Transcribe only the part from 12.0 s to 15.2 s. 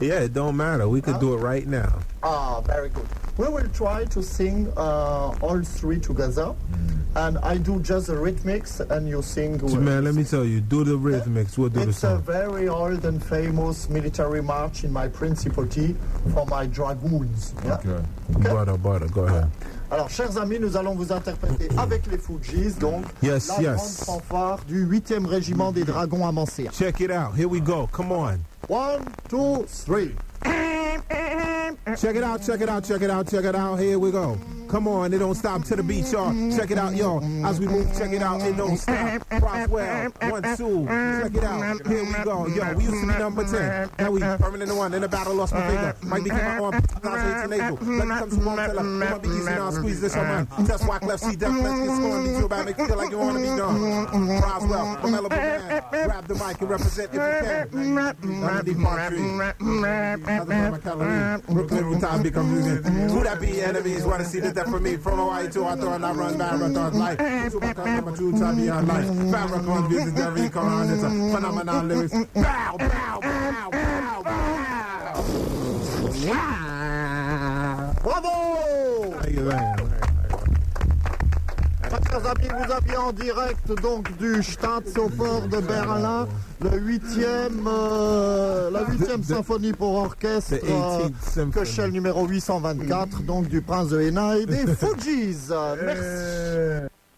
a very old and famous military march in my